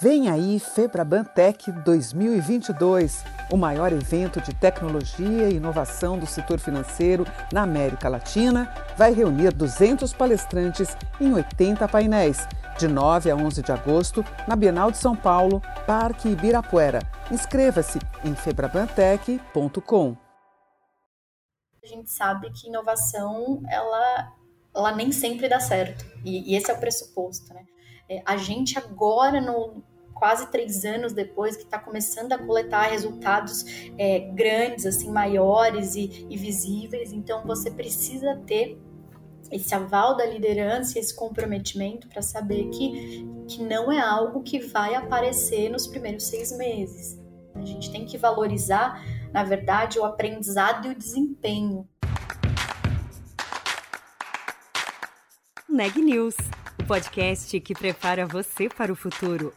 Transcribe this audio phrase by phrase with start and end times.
[0.00, 7.62] Vem aí Febrabantec 2022, o maior evento de tecnologia e inovação do setor financeiro na
[7.62, 12.46] América Latina, vai reunir 200 palestrantes em 80 painéis,
[12.78, 17.00] de 9 a 11 de agosto, na Bienal de São Paulo, Parque Ibirapuera.
[17.28, 20.16] Inscreva-se em febrabantec.com.
[21.82, 24.32] A gente sabe que inovação, ela,
[24.76, 27.64] ela nem sempre dá certo, e, e esse é o pressuposto, né?
[28.08, 29.82] É, a gente agora, no
[30.14, 33.64] quase três anos depois, que está começando a coletar resultados
[33.96, 37.12] é, grandes, assim, maiores e, e visíveis.
[37.12, 38.76] Então, você precisa ter
[39.50, 44.94] esse aval da liderança, esse comprometimento para saber que, que não é algo que vai
[44.94, 47.18] aparecer nos primeiros seis meses.
[47.54, 49.02] A gente tem que valorizar,
[49.32, 51.88] na verdade, o aprendizado e o desempenho.
[55.68, 56.36] Neg News
[56.88, 59.52] podcast que prepara você para o futuro.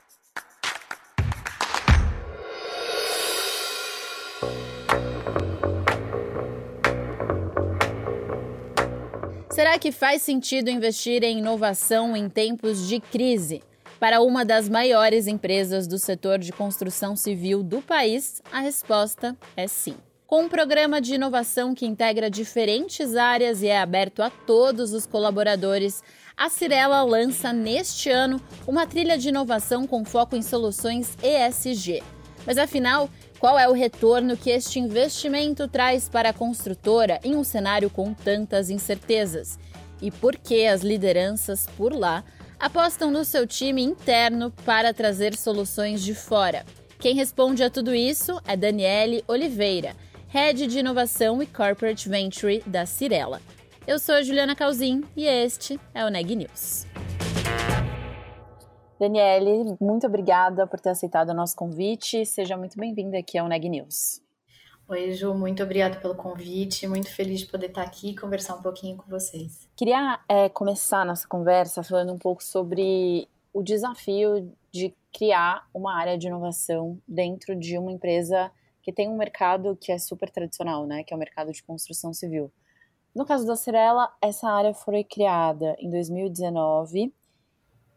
[9.49, 13.63] Será que faz sentido investir em inovação em tempos de crise?
[13.97, 19.67] Para uma das maiores empresas do setor de construção civil do país, a resposta é
[19.69, 19.95] sim.
[20.27, 25.05] Com um programa de inovação que integra diferentes áreas e é aberto a todos os
[25.05, 26.01] colaboradores,
[26.35, 32.01] a Cirela lança neste ano uma trilha de inovação com foco em soluções ESG.
[32.45, 37.43] Mas afinal, qual é o retorno que este investimento traz para a construtora em um
[37.43, 39.59] cenário com tantas incertezas?
[40.01, 42.23] E por que as lideranças por lá
[42.59, 46.65] apostam no seu time interno para trazer soluções de fora?
[46.99, 49.95] Quem responde a tudo isso é Daniele Oliveira,
[50.27, 53.41] Head de Inovação e Corporate Venture da Cirela.
[53.87, 56.85] Eu sou a Juliana Calzin e este é o Neg News.
[58.99, 62.23] Daniele, muito obrigada por ter aceitado o nosso convite.
[62.23, 64.21] Seja muito bem-vinda aqui ao Neg News.
[64.87, 66.87] Oi, Ju, muito obrigada pelo convite.
[66.87, 69.67] Muito feliz de poder estar aqui e conversar um pouquinho com vocês.
[69.75, 76.19] Queria é, começar nossa conversa falando um pouco sobre o desafio de criar uma área
[76.19, 78.51] de inovação dentro de uma empresa
[78.83, 81.03] que tem um mercado que é super tradicional, né?
[81.03, 82.51] Que é o mercado de construção civil.
[83.13, 87.13] No caso da Cirela, essa área foi criada em 2019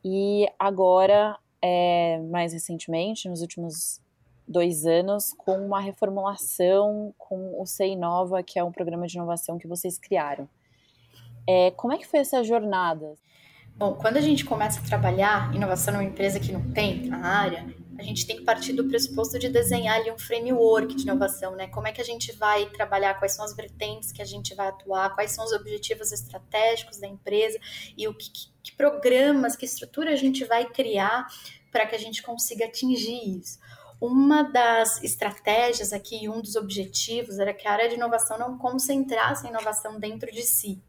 [0.04, 4.02] e agora, é, mais recentemente, nos últimos
[4.46, 9.56] dois anos, com uma reformulação com o CEI Nova, que é um programa de inovação
[9.56, 10.48] que vocês criaram.
[11.46, 13.14] É, como é que foi essa jornada?
[13.76, 17.66] Bom, quando a gente começa a trabalhar inovação numa empresa que não tem a área,
[17.98, 21.68] a gente tem que partir do pressuposto de desenhar ali um framework de inovação, né?
[21.68, 24.68] Como é que a gente vai trabalhar, quais são as vertentes que a gente vai
[24.68, 27.58] atuar, quais são os objetivos estratégicos da empresa
[27.96, 28.30] e o que,
[28.62, 31.26] que, programas, que estrutura a gente vai criar
[31.70, 33.58] para que a gente consiga atingir isso.
[34.00, 39.46] Uma das estratégias aqui, um dos objetivos era que a área de inovação não concentrasse
[39.46, 40.82] a inovação dentro de si,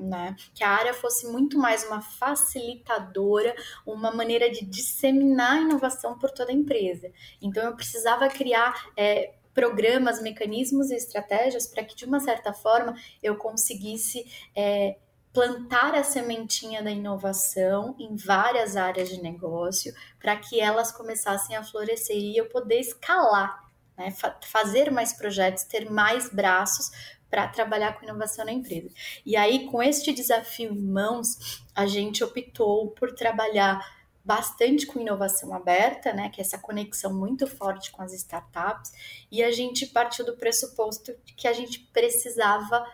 [0.00, 0.34] né?
[0.54, 3.54] Que a área fosse muito mais uma facilitadora,
[3.86, 7.12] uma maneira de disseminar inovação por toda a empresa.
[7.40, 12.96] Então eu precisava criar é, programas, mecanismos e estratégias para que de uma certa forma
[13.22, 14.24] eu conseguisse
[14.56, 14.96] é,
[15.32, 21.62] plantar a sementinha da inovação em várias áreas de negócio para que elas começassem a
[21.62, 24.12] florescer e eu poder escalar, né?
[24.42, 26.90] fazer mais projetos, ter mais braços
[27.30, 28.90] para trabalhar com inovação na empresa.
[29.24, 33.80] E aí, com este desafio em mãos, a gente optou por trabalhar
[34.22, 38.92] bastante com inovação aberta, né, que é essa conexão muito forte com as startups,
[39.30, 42.84] e a gente partiu do pressuposto que a gente precisava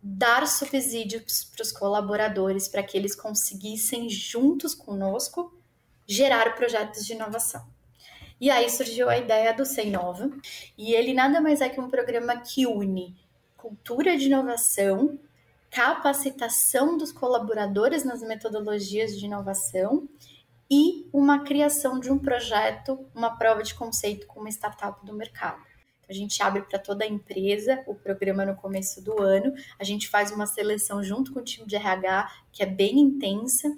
[0.00, 5.52] dar subsídios para os colaboradores para que eles conseguissem juntos conosco
[6.06, 7.66] gerar projetos de inovação.
[8.40, 10.30] E aí surgiu a ideia do Sem Nova,
[10.76, 13.16] e ele nada mais é que um programa que une
[13.58, 15.18] cultura de inovação,
[15.68, 20.08] capacitação dos colaboradores nas metodologias de inovação
[20.70, 25.60] e uma criação de um projeto, uma prova de conceito com uma startup do mercado.
[26.08, 30.08] A gente abre para toda a empresa o programa no começo do ano, a gente
[30.08, 33.68] faz uma seleção junto com o time de RH, que é bem intensa,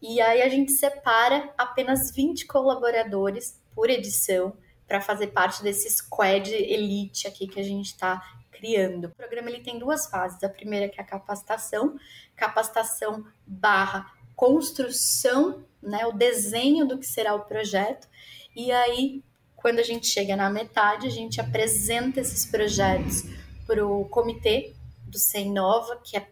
[0.00, 4.56] e aí a gente separa apenas 20 colaboradores por edição
[4.88, 8.20] para fazer parte desse squad elite aqui que a gente está
[8.50, 9.04] criando.
[9.04, 10.42] O programa ele tem duas fases.
[10.42, 11.96] A primeira que é a capacitação,
[12.34, 18.08] capacitação barra construção, né, o desenho do que será o projeto.
[18.54, 19.20] E aí,
[19.56, 23.24] quando a gente chega na metade, a gente apresenta esses projetos
[23.66, 26.28] para o comitê do Sem Nova, que é,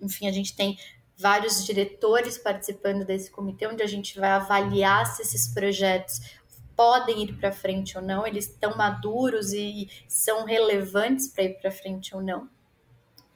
[0.00, 0.78] enfim, a gente tem
[1.18, 6.39] vários diretores participando desse comitê, onde a gente vai avaliar se esses projetos
[6.80, 11.70] podem ir para frente ou não, eles estão maduros e são relevantes para ir para
[11.70, 12.48] frente ou não.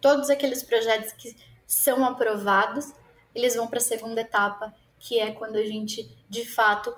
[0.01, 1.37] Todos aqueles projetos que
[1.67, 2.95] são aprovados,
[3.35, 6.97] eles vão para a segunda etapa, que é quando a gente de fato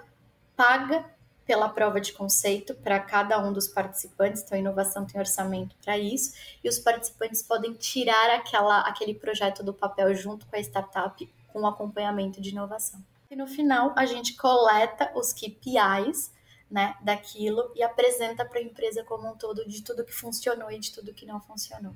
[0.54, 1.04] paga
[1.44, 4.44] pela prova de conceito para cada um dos participantes.
[4.44, 6.32] Então, a inovação tem orçamento para isso,
[6.62, 11.66] e os participantes podem tirar aquela, aquele projeto do papel junto com a startup com
[11.66, 13.04] acompanhamento de inovação.
[13.28, 16.35] E no final, a gente coleta os KPIs
[16.70, 20.78] né, daquilo e apresenta para a empresa como um todo de tudo que funcionou e
[20.78, 21.94] de tudo que não funcionou.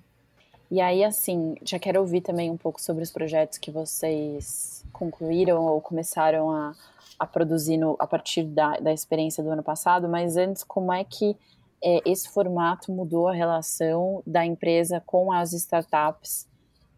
[0.71, 5.65] E aí, assim, já quero ouvir também um pouco sobre os projetos que vocês concluíram
[5.65, 6.75] ou começaram a,
[7.19, 11.03] a produzir no, a partir da, da experiência do ano passado, mas antes, como é
[11.03, 11.37] que
[11.83, 16.49] é, esse formato mudou a relação da empresa com as startups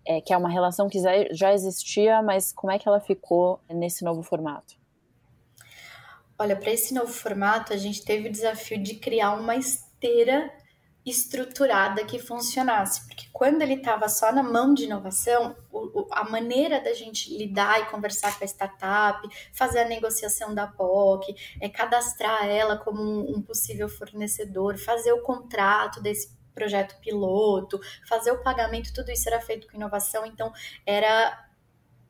[0.05, 0.99] é, que é uma relação que
[1.31, 4.75] já existia, mas como é que ela ficou nesse novo formato?
[6.43, 10.53] Olha, para esse novo formato, a gente teve o desafio de criar uma esteira
[11.07, 16.29] estruturada que funcionasse, porque quando ele estava só na mão de inovação, o, o, a
[16.29, 21.69] maneira da gente lidar e conversar com a startup, fazer a negociação da POC, é
[21.69, 28.43] cadastrar ela como um, um possível fornecedor, fazer o contrato desse projeto piloto, fazer o
[28.43, 30.53] pagamento, tudo isso era feito com inovação, então
[30.85, 31.52] era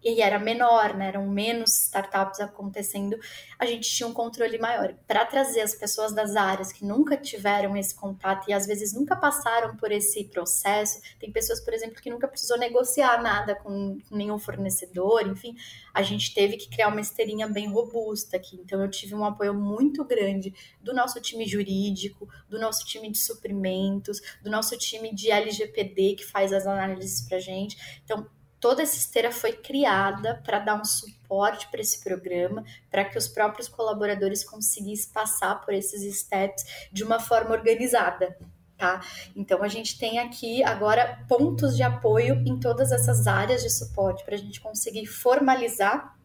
[0.03, 1.09] e era menor, né?
[1.09, 3.19] Eram menos startups acontecendo,
[3.59, 4.95] a gente tinha um controle maior.
[5.07, 9.15] Para trazer as pessoas das áreas que nunca tiveram esse contato e às vezes nunca
[9.15, 14.17] passaram por esse processo, tem pessoas, por exemplo, que nunca precisou negociar nada com, com
[14.17, 15.55] nenhum fornecedor, enfim,
[15.95, 18.57] a gente teve que criar uma esteirinha bem robusta aqui.
[18.57, 23.19] Então eu tive um apoio muito grande do nosso time jurídico, do nosso time de
[23.19, 28.01] suprimentos, do nosso time de LGPD que faz as análises para gente.
[28.05, 28.27] Então
[28.63, 33.27] toda essa esteira foi criada para dar um suporte para esse programa, para que os
[33.27, 38.39] próprios colaboradores conseguissem passar por esses steps de uma forma organizada.
[38.79, 39.01] Tá?
[39.35, 44.25] Então a gente tem aqui agora pontos de apoio em todas essas áreas de suporte
[44.25, 46.17] para a gente conseguir formalizar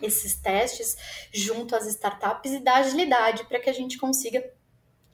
[0.00, 0.94] esses testes
[1.32, 4.44] junto às startups e dar agilidade para que a gente consiga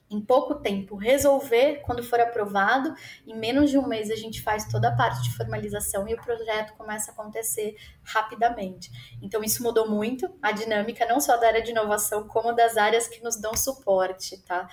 [0.09, 2.93] em pouco tempo resolver quando for aprovado.
[3.25, 6.21] Em menos de um mês a gente faz toda a parte de formalização e o
[6.21, 8.91] projeto começa a acontecer rapidamente.
[9.21, 13.07] Então isso mudou muito a dinâmica não só da área de inovação como das áreas
[13.07, 14.67] que nos dão suporte, tá?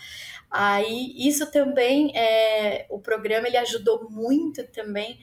[0.51, 5.19] Aí isso também é o programa ele ajudou muito também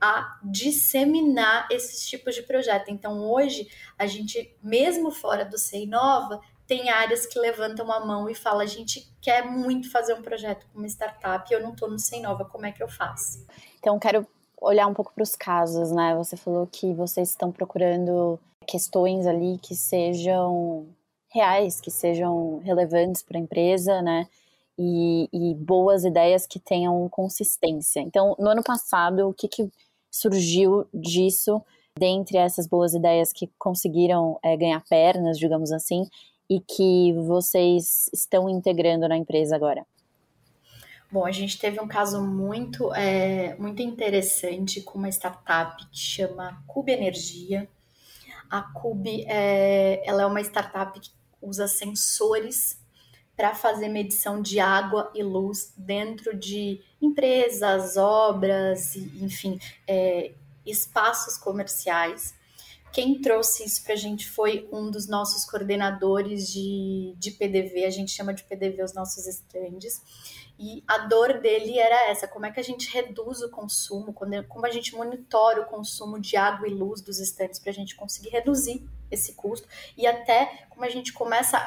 [0.00, 2.90] a disseminar esses tipos de projeto.
[2.90, 8.28] Então hoje a gente mesmo fora do Sei Nova tem áreas que levantam a mão
[8.28, 11.72] e falam: a gente quer muito fazer um projeto com uma startup e eu não
[11.72, 13.44] estou no Sem Nova, como é que eu faço?
[13.78, 14.26] Então, quero
[14.60, 16.14] olhar um pouco para os casos, né?
[16.16, 20.86] Você falou que vocês estão procurando questões ali que sejam
[21.32, 24.28] reais, que sejam relevantes para a empresa, né?
[24.78, 28.00] E, e, boas ideias que tenham consistência.
[28.00, 29.70] Então, no ano passado, o que, que
[30.10, 31.62] surgiu disso,
[31.98, 36.08] dentre essas boas ideias que conseguiram é, ganhar pernas, digamos assim,
[36.52, 39.86] e que vocês estão integrando na empresa agora?
[41.10, 46.62] Bom, a gente teve um caso muito, é, muito interessante com uma startup que chama
[46.66, 47.68] Cube Energia.
[48.50, 51.10] A Cube é, ela é uma startup que
[51.40, 52.78] usa sensores
[53.34, 60.32] para fazer medição de água e luz dentro de empresas, obras, enfim, é,
[60.66, 62.34] espaços comerciais.
[62.92, 67.90] Quem trouxe isso para a gente foi um dos nossos coordenadores de, de PDV, a
[67.90, 70.00] gente chama de PDV os nossos estandes.
[70.58, 74.66] E a dor dele era essa: como é que a gente reduz o consumo, como
[74.66, 78.28] a gente monitora o consumo de água e luz dos estandes para a gente conseguir
[78.28, 81.58] reduzir esse custo e até como a gente começa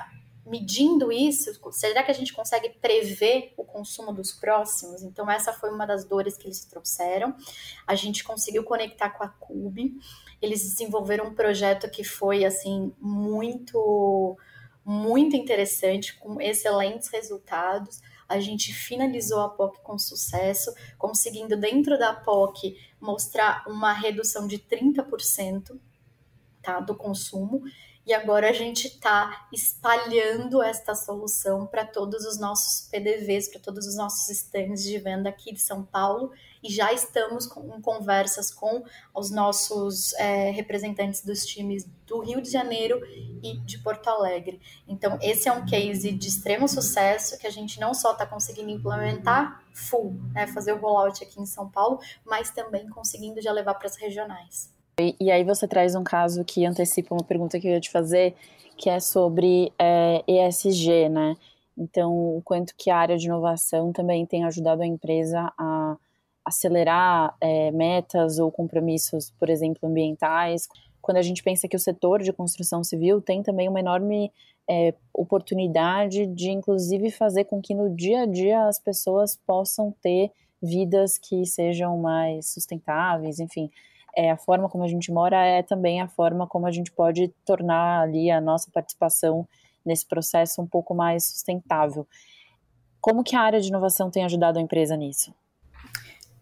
[0.46, 5.02] medindo isso, será que a gente consegue prever o consumo dos próximos?
[5.02, 7.36] Então, essa foi uma das dores que eles trouxeram.
[7.88, 9.98] A gente conseguiu conectar com a Cube.
[10.40, 14.38] Eles desenvolveram um projeto que foi, assim, muito,
[14.86, 18.00] muito interessante, com excelentes resultados.
[18.30, 24.60] A gente finalizou a POC com sucesso, conseguindo, dentro da POC, mostrar uma redução de
[24.60, 25.80] 30%
[26.62, 27.64] tá, do consumo
[28.06, 33.88] e agora a gente está espalhando esta solução para todos os nossos PDVs, para todos
[33.88, 36.32] os nossos stands de venda aqui de São Paulo
[36.62, 38.84] e já estamos com, em conversas com
[39.14, 43.02] os nossos é, representantes dos times do Rio de Janeiro
[43.42, 44.62] e de Porto Alegre.
[44.88, 48.70] Então, esse é um case de extremo sucesso que a gente não só está conseguindo
[48.70, 53.74] implementar full, né, fazer o rollout aqui em São Paulo, mas também conseguindo já levar
[53.76, 54.75] para as regionais.
[55.00, 57.92] E, e, aí você traz um caso que antecipa uma pergunta que eu ia te
[57.92, 58.34] fazer,
[58.78, 61.36] que é sobre é, ESG, né?
[61.78, 65.98] Então, o quanto que a área de inovação também tem ajudado a empresa a
[66.46, 70.68] acelerar é, metas ou compromissos, por exemplo, ambientais.
[71.02, 74.32] Quando a gente pensa que o setor de construção civil tem também uma enorme
[74.70, 80.32] é, oportunidade de, inclusive, fazer com que no dia a dia as pessoas possam ter
[80.62, 83.70] vidas que sejam mais sustentáveis, enfim.
[84.16, 87.28] É, a forma como a gente mora é também a forma como a gente pode
[87.46, 89.48] tornar ali a nossa participação
[89.86, 92.08] nesse processo um pouco mais sustentável.
[93.02, 95.34] Como que a área de inovação tem ajudado a empresa nisso?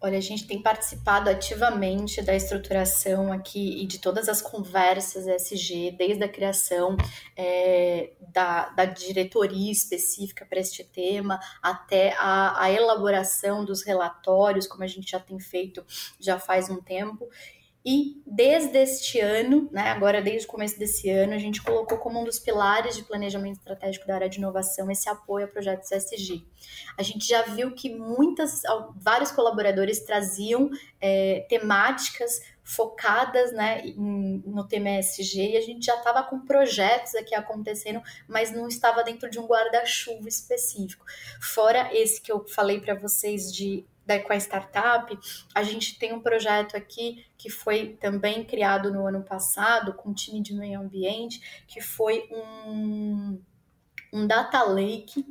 [0.04, 5.92] Olha, a gente tem participado ativamente da estruturação aqui e de todas as conversas SG,
[5.96, 6.94] desde a criação
[7.34, 14.84] é, da, da, diretoria específica para este tema, até a, a elaboração dos relatórios, como
[14.84, 15.82] a gente já tem feito
[16.20, 17.26] já faz um tempo.
[17.86, 22.18] E desde este ano, né, agora desde o começo desse ano, a gente colocou como
[22.18, 26.42] um dos pilares de planejamento estratégico da área de inovação esse apoio a projetos ESG.
[26.96, 28.62] A gente já viu que muitas,
[28.96, 35.96] vários colaboradores traziam é, temáticas focadas né, em, no tema ESG e a gente já
[35.96, 41.04] estava com projetos aqui acontecendo, mas não estava dentro de um guarda-chuva específico.
[41.38, 45.18] Fora esse que eu falei para vocês de da, com a startup,
[45.54, 50.14] a gente tem um projeto aqui que foi também criado no ano passado com o
[50.14, 53.40] time de meio ambiente, que foi um,
[54.12, 55.24] um data lake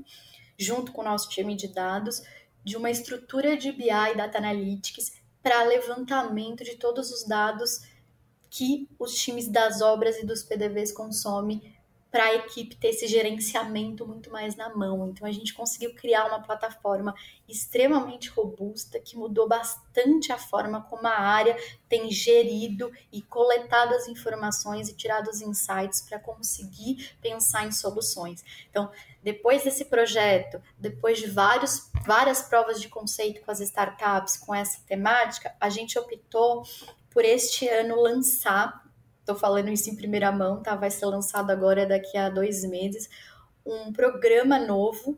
[0.58, 2.22] junto com o nosso time de dados
[2.64, 7.82] de uma estrutura de BI e Data Analytics para levantamento de todos os dados
[8.50, 11.76] que os times das obras e dos PDVs consomem
[12.14, 15.10] para a equipe ter esse gerenciamento muito mais na mão.
[15.10, 17.16] Então a gente conseguiu criar uma plataforma
[17.50, 21.58] extremamente robusta que mudou bastante a forma como a área
[21.90, 28.46] tem gerido e coletado as informações e tirado os insights para conseguir pensar em soluções.
[28.70, 28.92] Então,
[29.24, 34.80] depois desse projeto, depois de vários, várias provas de conceito com as startups com essa
[34.86, 36.62] temática, a gente optou
[37.10, 38.83] por este ano lançar
[39.24, 40.76] Estou falando isso em primeira mão, tá?
[40.76, 43.10] Vai ser lançado agora daqui a dois meses
[43.66, 45.18] um programa novo,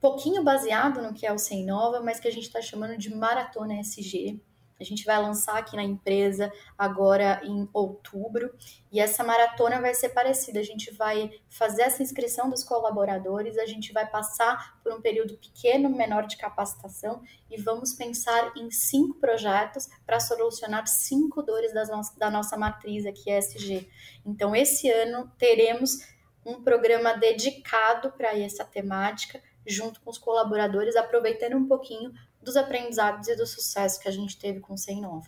[0.00, 3.14] pouquinho baseado no que é o Sem Nova, mas que a gente está chamando de
[3.14, 4.40] Maratona SG.
[4.78, 8.54] A gente vai lançar aqui na empresa agora em outubro
[8.92, 10.60] e essa maratona vai ser parecida.
[10.60, 15.36] A gente vai fazer essa inscrição dos colaboradores, a gente vai passar por um período
[15.36, 21.86] pequeno, menor de capacitação e vamos pensar em cinco projetos para solucionar cinco dores no
[22.18, 23.88] da nossa matriz aqui SG.
[24.24, 25.98] Então, esse ano teremos
[26.44, 32.12] um programa dedicado para essa temática, junto com os colaboradores, aproveitando um pouquinho
[32.46, 35.26] dos aprendizados e do sucesso que a gente teve com o Sem Nova.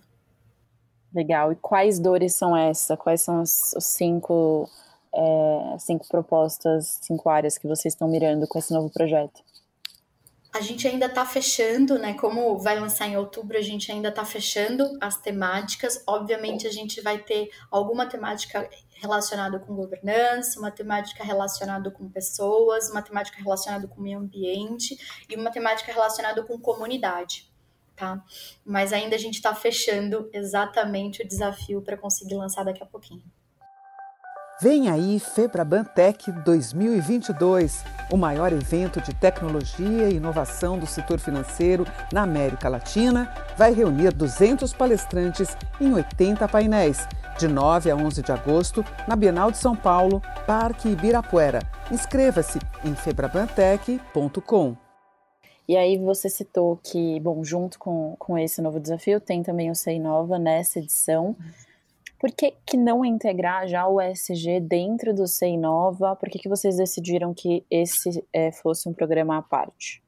[1.13, 1.53] Legal.
[1.53, 2.97] E quais dores são essas?
[2.97, 4.71] Quais são os, os cinco,
[5.13, 9.43] é, cinco propostas, cinco áreas que vocês estão mirando com esse novo projeto?
[10.55, 12.15] A gente ainda está fechando, né?
[12.15, 16.03] Como vai lançar em outubro, a gente ainda está fechando as temáticas.
[16.07, 18.69] Obviamente, a gente vai ter alguma temática
[19.01, 24.97] relacionado com governança, uma temática relacionada com pessoas, uma temática relacionada com meio ambiente
[25.29, 27.51] e uma temática relacionada com comunidade,
[27.97, 28.23] tá?
[28.65, 33.25] Mas ainda a gente está fechando exatamente o desafio para conseguir lançar daqui a pouquinho.
[34.61, 41.85] Vem aí Febraban Tech 2022, o maior evento de tecnologia e inovação do setor financeiro
[42.13, 47.07] na América Latina, vai reunir 200 palestrantes em 80 painéis
[47.39, 51.61] de 9 a 11 de agosto, na Bienal de São Paulo, Parque Ibirapuera.
[51.93, 54.77] Inscreva-se em febrabantec.com.
[55.69, 59.75] E aí você citou que, bom, junto com, com esse novo desafio, tem também o
[59.77, 61.37] Sei Nova nessa edição.
[62.19, 66.17] Por que, que não integrar já o ESG dentro do Sei Nova?
[66.17, 70.03] Por que, que vocês decidiram que esse é, fosse um programa à parte?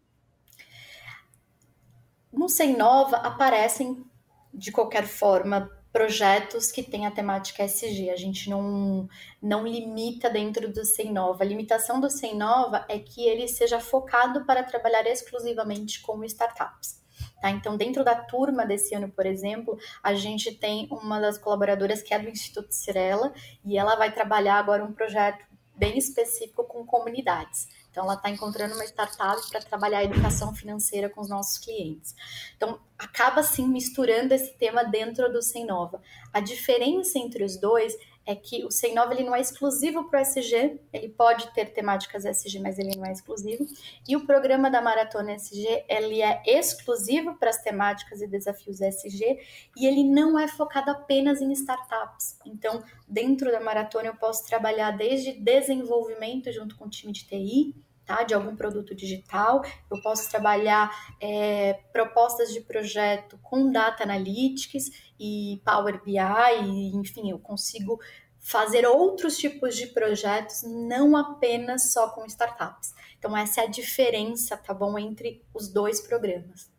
[2.32, 4.04] No Sei Nova aparecem,
[4.52, 8.10] de qualquer forma, projetos que têm a temática SG.
[8.10, 9.08] A gente não,
[9.40, 11.44] não limita dentro do Sem Nova.
[11.44, 16.99] A limitação do Sem Nova é que ele seja focado para trabalhar exclusivamente com startups.
[17.40, 17.50] Tá?
[17.50, 22.12] Então, dentro da turma desse ano, por exemplo, a gente tem uma das colaboradoras que
[22.12, 23.32] é do Instituto Cirela
[23.64, 25.44] e ela vai trabalhar agora um projeto
[25.74, 27.66] bem específico com comunidades.
[27.90, 32.14] Então, ela está encontrando uma startup para trabalhar a educação financeira com os nossos clientes.
[32.56, 36.00] Então, acaba assim misturando esse tema dentro do Sem Nova.
[36.32, 37.96] A diferença entre os dois
[38.30, 42.24] é que o Seinova ele não é exclusivo para o SG, ele pode ter temáticas
[42.24, 43.66] SG, mas ele não é exclusivo.
[44.08, 49.40] E o programa da Maratona SG, ele é exclusivo para as temáticas e desafios SG,
[49.76, 52.38] e ele não é focado apenas em startups.
[52.46, 57.74] Então, dentro da Maratona eu posso trabalhar desde desenvolvimento junto com o time de TI,
[58.10, 59.62] Tá, de algum produto digital.
[59.88, 67.30] Eu posso trabalhar é, propostas de projeto com Data Analytics e Power BI, e, enfim,
[67.30, 68.00] eu consigo
[68.40, 72.94] fazer outros tipos de projetos, não apenas só com startups.
[73.18, 76.70] Então, essa é a diferença, tá bom, entre os dois programas.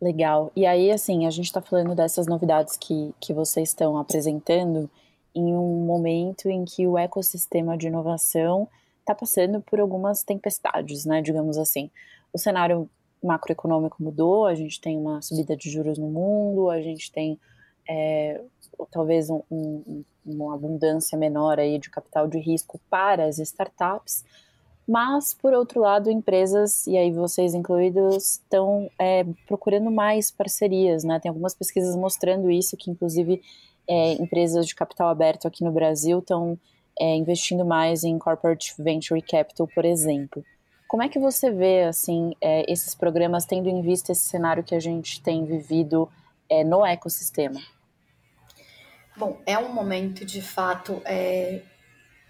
[0.00, 0.52] Legal.
[0.54, 4.88] E aí, assim, a gente está falando dessas novidades que, que vocês estão apresentando
[5.34, 8.68] em um momento em que o ecossistema de inovação
[9.00, 11.90] está passando por algumas tempestades, né, digamos assim.
[12.32, 12.88] O cenário
[13.22, 17.38] macroeconômico mudou, a gente tem uma subida de juros no mundo, a gente tem
[17.88, 18.40] é,
[18.90, 24.24] talvez um, um, uma abundância menor aí de capital de risco para as startups,
[24.86, 31.18] mas por outro lado, empresas, e aí vocês incluídos, estão é, procurando mais parcerias, né?
[31.18, 33.42] Tem algumas pesquisas mostrando isso, que inclusive
[33.88, 36.56] é, empresas de capital aberto aqui no Brasil estão
[36.98, 40.44] é, investindo mais em corporate venture capital, por exemplo.
[40.88, 44.74] Como é que você vê assim é, esses programas tendo em vista esse cenário que
[44.74, 46.08] a gente tem vivido
[46.48, 47.60] é, no ecossistema?
[49.16, 51.62] Bom, é um momento de fato é,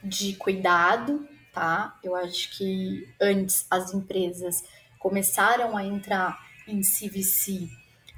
[0.02, 1.98] de cuidado, tá?
[2.02, 4.62] Eu acho que antes as empresas
[4.98, 7.68] começaram a entrar em CVC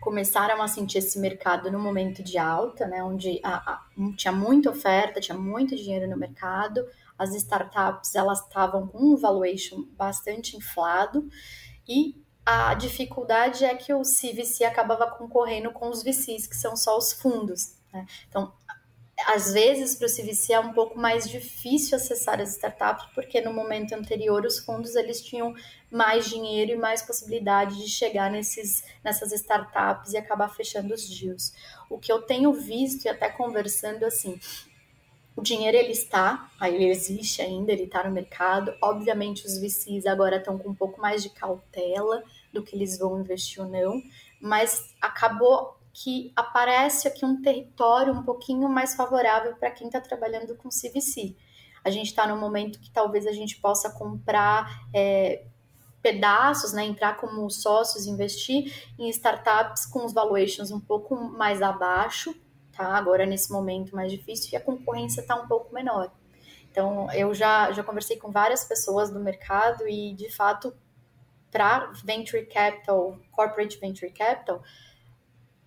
[0.00, 4.70] começaram a sentir esse mercado no momento de alta, né, onde a, a, tinha muita
[4.70, 6.86] oferta, tinha muito dinheiro no mercado,
[7.18, 11.28] as startups elas estavam com um valuation bastante inflado
[11.86, 12.14] e
[12.46, 17.12] a dificuldade é que o CVC acabava concorrendo com os VCs, que são só os
[17.12, 17.76] fundos.
[17.92, 18.06] Né?
[18.26, 18.54] Então,
[19.28, 23.52] às vezes para o CVC é um pouco mais difícil acessar as startups, porque no
[23.52, 25.54] momento anterior os fundos eles tinham
[25.90, 31.52] mais dinheiro e mais possibilidade de chegar nesses, nessas startups e acabar fechando os deals.
[31.90, 34.40] O que eu tenho visto e até conversando assim,
[35.36, 38.74] o dinheiro ele está, ele existe ainda, ele está no mercado.
[38.80, 43.20] Obviamente os VCs agora estão com um pouco mais de cautela do que eles vão
[43.20, 44.02] investir ou não,
[44.40, 50.54] mas acabou que aparece aqui um território um pouquinho mais favorável para quem está trabalhando
[50.56, 51.34] com CVC.
[51.84, 55.44] A gente está no momento que talvez a gente possa comprar é,
[56.02, 62.34] pedaços, né, entrar como sócios, investir em startups com os valuations um pouco mais abaixo,
[62.72, 62.86] tá?
[62.96, 66.10] Agora nesse momento mais difícil e a concorrência está um pouco menor.
[66.70, 70.72] Então eu já já conversei com várias pessoas do mercado e de fato
[71.50, 74.62] para venture capital, corporate venture capital,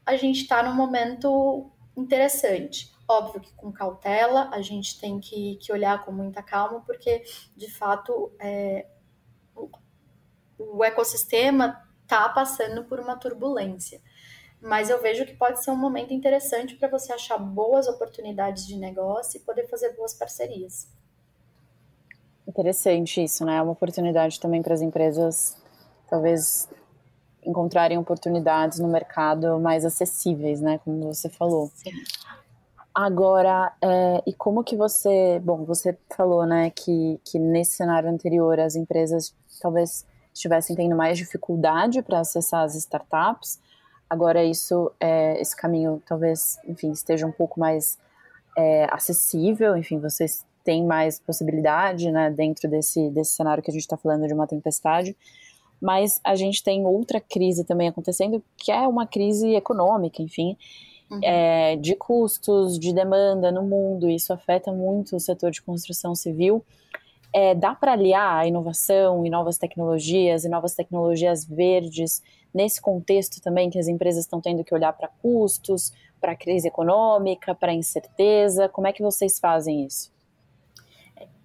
[0.06, 2.92] a gente está num momento interessante.
[3.08, 7.24] Óbvio que com cautela, a gente tem que, que olhar com muita calma, porque
[7.56, 8.88] de fato é,
[9.56, 9.70] o,
[10.58, 14.02] o ecossistema está passando por uma turbulência.
[14.62, 18.78] Mas eu vejo que pode ser um momento interessante para você achar boas oportunidades de
[18.78, 20.88] negócio e poder fazer boas parcerias.
[22.48, 23.58] Interessante isso, né?
[23.58, 25.58] É uma oportunidade também para as empresas,
[26.08, 26.70] talvez
[27.46, 30.80] encontrarem oportunidades no mercado mais acessíveis, né?
[30.84, 31.72] Como você falou.
[31.76, 31.92] Sim.
[32.94, 38.60] Agora, é, e como que você, bom, você falou, né, que, que nesse cenário anterior
[38.60, 43.60] as empresas talvez estivessem tendo mais dificuldade para acessar as startups.
[44.10, 47.98] Agora isso, é, esse caminho talvez, enfim, esteja um pouco mais
[48.58, 49.78] é, acessível.
[49.78, 54.28] Enfim, vocês têm mais possibilidade, né, dentro desse desse cenário que a gente está falando
[54.28, 55.16] de uma tempestade
[55.82, 60.56] mas a gente tem outra crise também acontecendo, que é uma crise econômica, enfim,
[61.10, 61.20] uhum.
[61.24, 66.64] é, de custos, de demanda no mundo, isso afeta muito o setor de construção civil.
[67.34, 72.22] É, dá para aliar a inovação e novas tecnologias e novas tecnologias verdes
[72.54, 76.68] nesse contexto também que as empresas estão tendo que olhar para custos, para a crise
[76.68, 78.68] econômica, para a incerteza?
[78.70, 80.12] Como é que vocês fazem isso?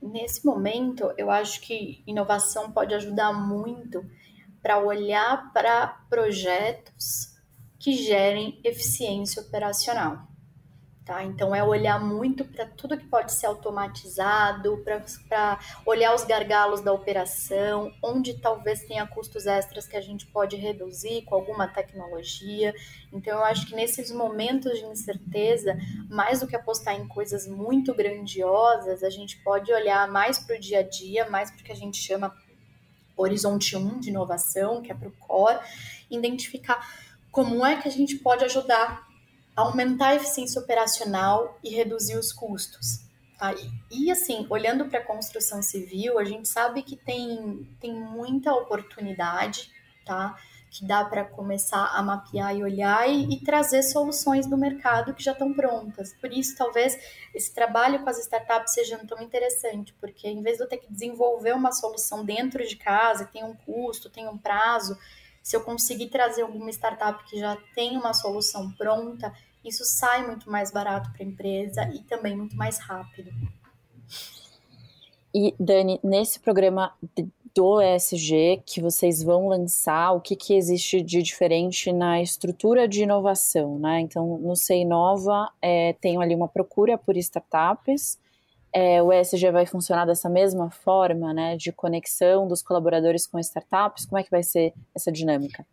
[0.02, 4.04] Nesse momento, eu acho que inovação pode ajudar muito
[4.66, 7.36] para olhar para projetos
[7.78, 10.26] que gerem eficiência operacional.
[11.04, 11.22] Tá?
[11.22, 14.82] Então, é olhar muito para tudo que pode ser automatizado,
[15.28, 20.56] para olhar os gargalos da operação, onde talvez tenha custos extras que a gente pode
[20.56, 22.74] reduzir com alguma tecnologia.
[23.12, 25.78] Então, eu acho que nesses momentos de incerteza,
[26.10, 30.60] mais do que apostar em coisas muito grandiosas, a gente pode olhar mais para o
[30.60, 32.34] dia a dia, mais para o que a gente chama
[33.16, 35.58] horizonte 1 de inovação, que é para o core,
[36.10, 36.86] identificar
[37.30, 39.06] como é que a gente pode ajudar
[39.56, 43.00] aumentar a eficiência operacional e reduzir os custos.
[43.38, 43.54] Tá?
[43.54, 48.52] E, e assim, olhando para a construção civil, a gente sabe que tem, tem muita
[48.52, 49.70] oportunidade,
[50.04, 50.38] tá?
[50.70, 55.22] Que dá para começar a mapear e olhar e, e, trazer soluções do mercado que
[55.22, 56.12] já estão prontas.
[56.14, 56.98] Por isso, talvez
[57.34, 60.92] esse trabalho com as startups seja tão interessante, porque em vez de eu ter que
[60.92, 64.98] desenvolver uma solução dentro de casa, tem um custo, tem um prazo,
[65.42, 69.32] se eu conseguir trazer alguma startup que já tem uma solução pronta,
[69.64, 73.30] isso sai muito mais barato para a empresa e também muito mais rápido.
[75.32, 76.94] E Dani, nesse programa
[77.56, 83.04] do ESG que vocês vão lançar, o que, que existe de diferente na estrutura de
[83.04, 84.00] inovação, né?
[84.00, 88.18] Então, no Sei Inova, é, tem ali uma procura por startups,
[88.70, 94.04] é, o ESG vai funcionar dessa mesma forma, né, de conexão dos colaboradores com startups?
[94.04, 95.66] Como é que vai ser essa dinâmica?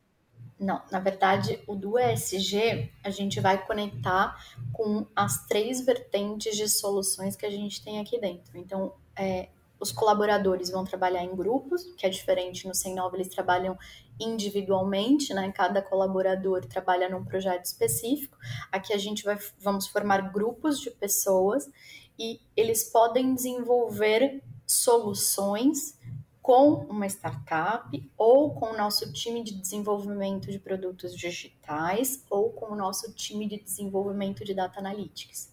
[0.57, 4.37] Não, na verdade, o do ESG a gente vai conectar
[4.71, 8.57] com as três vertentes de soluções que a gente tem aqui dentro.
[8.57, 9.49] Então, é,
[9.83, 13.77] os colaboradores vão trabalhar em grupos, que é diferente no Sem Nova, eles trabalham
[14.17, 15.51] individualmente, né?
[15.51, 18.37] Cada colaborador trabalha num projeto específico.
[18.71, 21.69] Aqui a gente vai vamos formar grupos de pessoas
[22.17, 25.99] e eles podem desenvolver soluções
[26.41, 32.73] com uma startup ou com o nosso time de desenvolvimento de produtos digitais ou com
[32.73, 35.52] o nosso time de desenvolvimento de data analytics.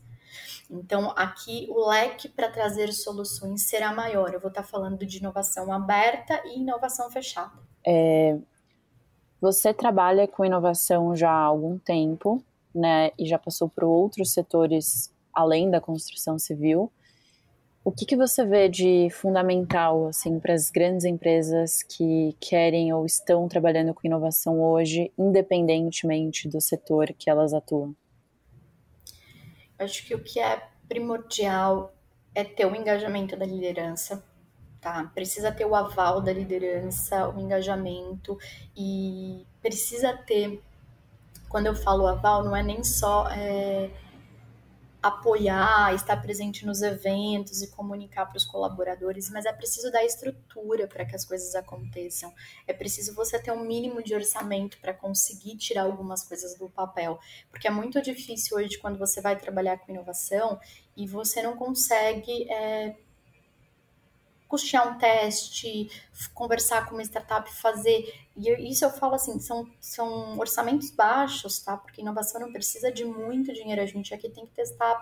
[0.71, 4.33] Então, aqui o leque para trazer soluções será maior.
[4.33, 7.53] Eu vou estar tá falando de inovação aberta e inovação fechada.
[7.85, 8.39] É,
[9.41, 13.11] você trabalha com inovação já há algum tempo, né?
[13.19, 16.93] E já passou por outros setores além da construção civil.
[17.83, 23.07] O que, que você vê de fundamental assim para as grandes empresas que querem ou
[23.07, 27.95] estão trabalhando com inovação hoje, independentemente do setor que elas atuam?
[29.81, 31.93] Acho que o que é primordial
[32.35, 34.23] é ter o engajamento da liderança,
[34.81, 35.11] tá?
[35.14, 38.38] Precisa ter o aval da liderança, o engajamento
[38.77, 40.62] e precisa ter.
[41.49, 43.90] Quando eu falo aval, não é nem só é,
[45.03, 50.87] apoiar, estar presente nos eventos e comunicar para os colaboradores, mas é preciso dar estrutura
[50.87, 52.33] para que as coisas aconteçam.
[52.67, 57.19] É preciso você ter um mínimo de orçamento para conseguir tirar algumas coisas do papel,
[57.51, 60.61] porque é muito difícil hoje quando você vai trabalhar com inovação
[60.97, 62.95] e você não consegue é,
[64.51, 65.89] custear um teste,
[66.35, 68.13] conversar com uma startup, fazer.
[68.37, 71.77] E isso eu falo assim, são, são orçamentos baixos, tá?
[71.77, 73.81] Porque inovação não precisa de muito dinheiro.
[73.81, 75.01] A gente aqui tem que testar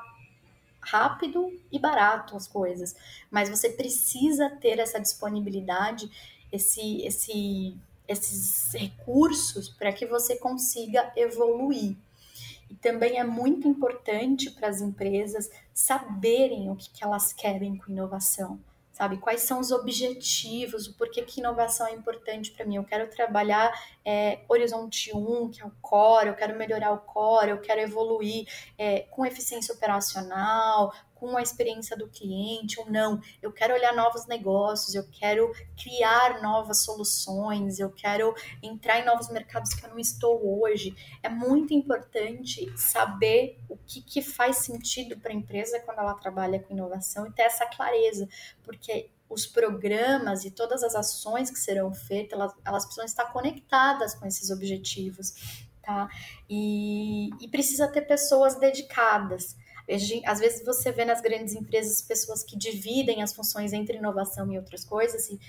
[0.83, 2.95] rápido e barato as coisas.
[3.31, 6.11] Mas você precisa ter essa disponibilidade,
[6.53, 7.75] esse, esse,
[8.07, 11.97] esses recursos para que você consiga evoluir.
[12.69, 17.91] E também é muito importante para as empresas saberem o que, que elas querem com
[17.91, 18.61] inovação
[18.99, 19.17] sabe?
[19.19, 22.75] Quais são os objetivos, o porquê que inovação é importante para mim.
[22.77, 23.73] Eu quero trabalhar
[24.05, 28.49] é, Horizonte 1, que é o core, eu quero melhorar o core, eu quero evoluir
[28.77, 33.21] é, com eficiência operacional, com a experiência do cliente ou não.
[33.43, 39.29] Eu quero olhar novos negócios, eu quero criar novas soluções, eu quero entrar em novos
[39.29, 40.95] mercados que eu não estou hoje.
[41.23, 46.61] É muito importante saber o que, que faz sentido para a empresa quando ela trabalha
[46.61, 48.29] com inovação e ter essa clareza,
[48.63, 54.15] porque os programas e todas as ações que serão feitas, elas, elas precisam estar conectadas
[54.15, 55.67] com esses objetivos.
[55.83, 56.09] Tá?
[56.49, 59.57] E, e precisa ter pessoas dedicadas
[60.27, 64.59] às vezes você vê nas grandes empresas pessoas que dividem as funções entre inovação e
[64.59, 65.41] outras coisas, e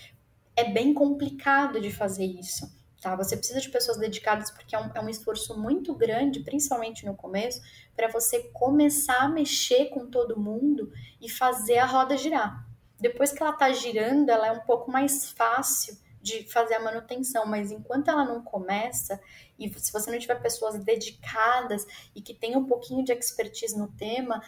[0.55, 2.69] é bem complicado de fazer isso.
[3.01, 3.15] Tá?
[3.15, 7.15] Você precisa de pessoas dedicadas porque é um, é um esforço muito grande, principalmente no
[7.15, 7.61] começo,
[7.95, 12.67] para você começar a mexer com todo mundo e fazer a roda girar.
[12.99, 17.45] Depois que ela está girando, ela é um pouco mais fácil de fazer a manutenção,
[17.45, 19.19] mas enquanto ela não começa,
[19.57, 23.87] e se você não tiver pessoas dedicadas e que tenham um pouquinho de expertise no
[23.93, 24.41] tema,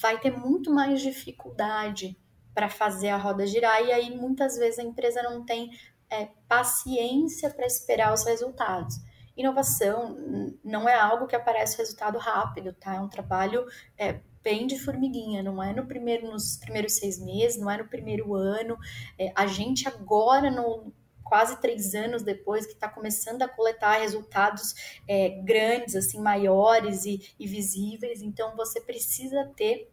[0.00, 2.18] vai ter muito mais dificuldade
[2.54, 5.70] para fazer a roda girar, e aí muitas vezes a empresa não tem
[6.10, 8.96] é, paciência para esperar os resultados.
[9.34, 10.14] Inovação
[10.62, 12.96] não é algo que aparece resultado rápido, tá?
[12.96, 13.64] É um trabalho
[13.96, 17.88] é, bem de formiguinha, não é no primeiro, nos primeiros seis meses, não é no
[17.88, 18.76] primeiro ano.
[19.18, 20.92] É, a gente agora, no,
[21.32, 24.74] quase três anos depois, que está começando a coletar resultados
[25.08, 28.20] é, grandes, assim, maiores e, e visíveis.
[28.20, 29.90] Então, você precisa ter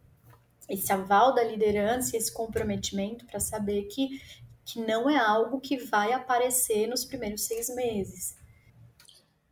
[0.68, 4.20] esse aval da liderança, esse comprometimento para saber que,
[4.66, 8.36] que não é algo que vai aparecer nos primeiros seis meses.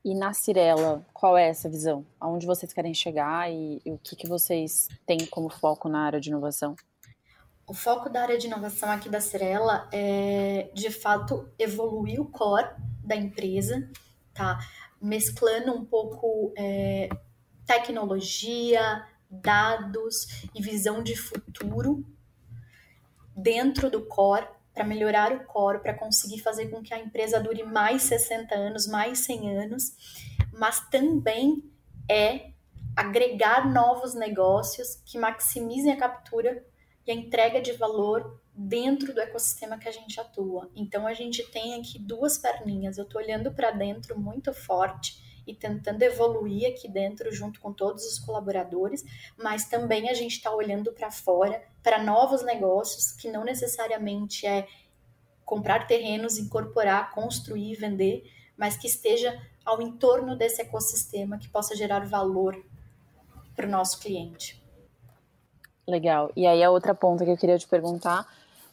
[0.05, 2.05] E na Cirela, qual é essa visão?
[2.21, 6.21] Aonde vocês querem chegar e, e o que, que vocês têm como foco na área
[6.21, 6.77] de inovação?
[7.69, 12.71] O foco da área de inovação aqui da Cirela é, de fato, evoluir o core
[13.05, 13.87] da empresa,
[14.33, 14.59] tá?
[14.99, 17.11] Mesclando um pouco é,
[17.67, 22.03] tecnologia, dados e visão de futuro
[23.37, 27.65] dentro do core para melhorar o core, para conseguir fazer com que a empresa dure
[27.65, 29.93] mais 60 anos, mais 100 anos,
[30.55, 31.71] mas também
[32.11, 32.53] é
[32.97, 36.65] agregar novos negócios que maximizem a captura
[37.09, 40.71] e a entrega de valor dentro do ecossistema que a gente atua.
[40.77, 42.99] Então a gente tem aqui duas perninhas.
[42.99, 48.05] Eu estou olhando para dentro muito forte e tentando evoluir aqui dentro junto com todos
[48.05, 49.03] os colaboradores,
[49.39, 54.69] mas também a gente está olhando para fora para novos negócios que não necessariamente é
[55.47, 62.07] comprar terrenos, incorporar, construir, vender, mas que esteja ao entorno desse ecossistema que possa gerar
[62.07, 62.63] valor
[63.57, 64.58] para o nosso cliente.
[65.89, 66.31] Legal.
[66.37, 68.27] E aí a outra ponta que eu queria te perguntar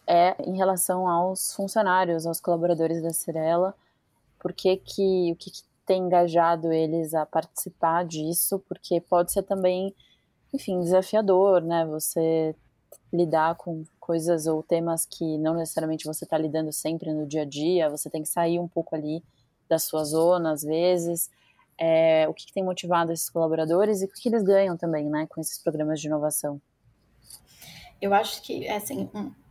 [0.06, 3.74] é em relação aos funcionários, aos colaboradores da Cirela,
[4.38, 9.44] por que que, o que, que tem engajado eles a participar disso, porque pode ser
[9.44, 9.96] também,
[10.54, 11.86] enfim, desafiador, né?
[11.86, 12.54] Você
[13.14, 17.46] lidar com coisas ou temas que não necessariamente você está lidando sempre no dia a
[17.46, 19.24] dia, você tem que sair um pouco ali
[19.70, 21.30] da sua zona, às vezes.
[21.78, 25.28] É, o que, que, tem motivado esses colaboradores e o que eles ganham também, né,
[25.30, 26.62] com esses programas de inovação?
[28.02, 29.10] Eu acho que, assim,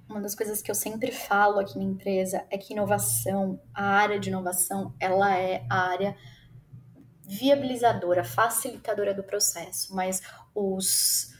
[0.08, 4.18] uma das coisas que eu sempre falo aqui na empresa é que inovação, a área
[4.18, 6.16] de inovação, ela é a área
[7.22, 10.22] viabilizadora, facilitadora do processo, mas
[10.54, 11.32] os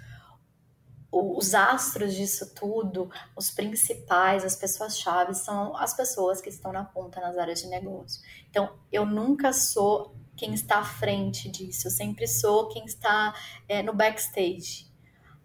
[1.16, 7.20] os astros disso tudo, os principais, as pessoas-chave, são as pessoas que estão na ponta
[7.20, 8.20] nas áreas de negócio.
[8.50, 13.32] Então, eu nunca sou quem está à frente disso, eu sempre sou quem está
[13.68, 14.92] é, no backstage.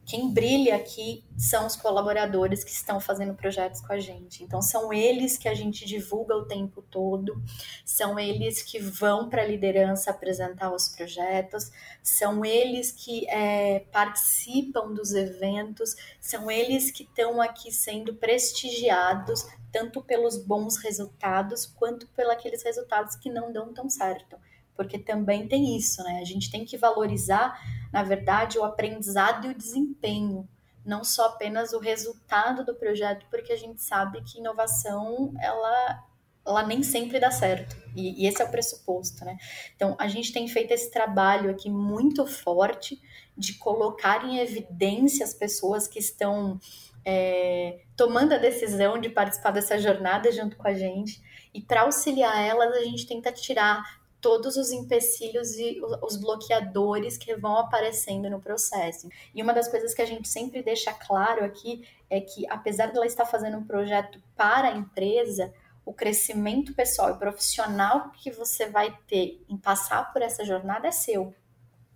[0.09, 4.43] Quem brilha aqui são os colaboradores que estão fazendo projetos com a gente.
[4.43, 7.39] Então, são eles que a gente divulga o tempo todo,
[7.85, 14.91] são eles que vão para a liderança apresentar os projetos, são eles que é, participam
[14.95, 22.63] dos eventos, são eles que estão aqui sendo prestigiados, tanto pelos bons resultados, quanto pelos
[22.63, 24.37] resultados que não dão tão certo
[24.79, 26.19] porque também tem isso, né?
[26.21, 27.59] A gente tem que valorizar,
[27.91, 30.47] na verdade, o aprendizado e o desempenho,
[30.85, 36.03] não só apenas o resultado do projeto, porque a gente sabe que inovação ela
[36.45, 37.75] ela nem sempre dá certo.
[37.95, 39.37] E, e, esse é o pressuposto, né?
[39.75, 42.99] Então, a gente tem feito esse trabalho aqui muito forte
[43.37, 46.59] de colocar em evidência as pessoas que estão
[47.05, 51.21] é, tomando a decisão de participar dessa jornada junto com a gente.
[51.53, 57.35] E para auxiliar elas, a gente tenta tirar todos os empecilhos e os bloqueadores que
[57.35, 59.09] vão aparecendo no processo.
[59.33, 63.05] E uma das coisas que a gente sempre deixa claro aqui é que, apesar dela
[63.05, 65.53] estar fazendo um projeto para a empresa,
[65.85, 70.91] o crescimento pessoal e profissional que você vai ter em passar por essa jornada é
[70.91, 71.33] seu.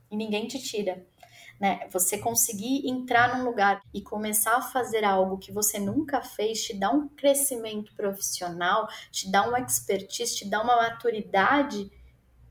[0.10, 1.06] E ninguém te tira.
[1.60, 1.88] Né?
[1.92, 6.74] Você conseguir entrar num lugar e começar a fazer algo que você nunca fez te
[6.74, 11.90] dá um crescimento profissional, te dá uma expertise, te dá uma maturidade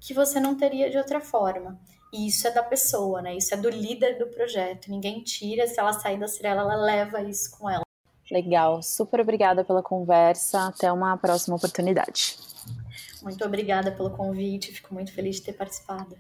[0.05, 1.79] que você não teria de outra forma.
[2.13, 3.37] E isso é da pessoa, né?
[3.37, 4.91] Isso é do líder do projeto.
[4.91, 7.85] Ninguém tira, se ela sair da Cirela, ela leva isso com ela.
[8.31, 10.67] Legal, super obrigada pela conversa.
[10.67, 12.37] Até uma próxima oportunidade.
[13.23, 16.19] Muito obrigada pelo convite, fico muito feliz de ter participado.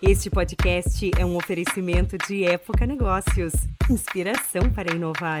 [0.00, 3.52] Este podcast é um oferecimento de Época Negócios
[3.90, 5.40] inspiração para inovar.